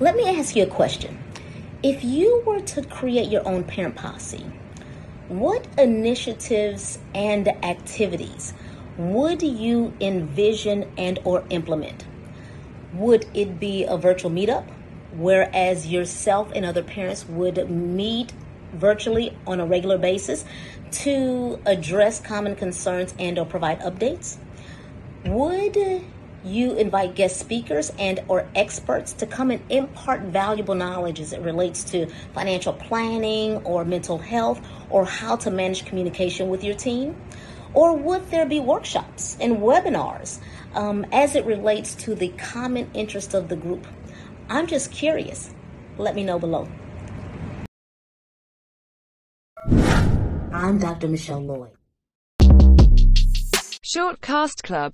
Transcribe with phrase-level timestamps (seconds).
[0.00, 1.22] Let me ask you a question.
[1.82, 4.46] If you were to create your own parent posse,
[5.28, 8.54] what initiatives and activities
[8.96, 12.06] would you envision and or implement?
[12.94, 14.64] Would it be a virtual meetup
[15.12, 18.32] whereas yourself and other parents would meet
[18.72, 20.46] virtually on a regular basis
[20.92, 24.38] to address common concerns and or provide updates?
[25.26, 25.76] Would
[26.44, 31.40] you invite guest speakers and or experts to come and impart valuable knowledge as it
[31.40, 37.16] relates to financial planning or mental health or how to manage communication with your team?
[37.72, 40.40] Or would there be workshops and webinars
[40.74, 43.86] um, as it relates to the common interest of the group?
[44.48, 45.54] I'm just curious.
[45.98, 46.68] Let me know below.
[50.52, 51.08] I'm Dr.
[51.08, 51.70] Michelle Lloyd.
[53.92, 54.88] Shortcast Club